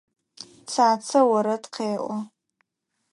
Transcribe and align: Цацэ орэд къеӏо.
Цацэ 0.71 1.19
орэд 1.35 1.63
къеӏо. 1.73 2.17